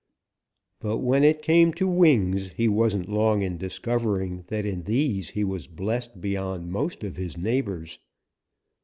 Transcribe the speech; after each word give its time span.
But 0.79 0.97
when 0.97 1.23
it 1.23 1.43
came 1.43 1.73
to 1.73 1.85
wings, 1.87 2.53
he 2.53 2.67
wasn't 2.67 3.07
long 3.07 3.43
in 3.43 3.59
discovering 3.59 4.45
that 4.47 4.65
in 4.65 4.81
these 4.81 5.29
he 5.29 5.43
was 5.43 5.67
blessed 5.67 6.19
beyond 6.19 6.71
most 6.71 7.03
of 7.03 7.17
his 7.17 7.37
neighbors. 7.37 7.99